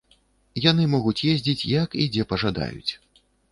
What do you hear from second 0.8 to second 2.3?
могуць ездзіць як і дзе